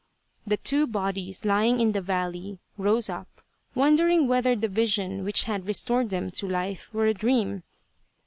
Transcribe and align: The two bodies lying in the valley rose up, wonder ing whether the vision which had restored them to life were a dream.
The 0.47 0.57
two 0.57 0.87
bodies 0.87 1.45
lying 1.45 1.79
in 1.79 1.91
the 1.91 2.01
valley 2.01 2.57
rose 2.75 3.07
up, 3.07 3.39
wonder 3.75 4.07
ing 4.07 4.27
whether 4.27 4.55
the 4.55 4.67
vision 4.67 5.23
which 5.23 5.43
had 5.43 5.67
restored 5.67 6.09
them 6.09 6.27
to 6.41 6.49
life 6.49 6.89
were 6.91 7.05
a 7.05 7.13
dream. 7.13 7.61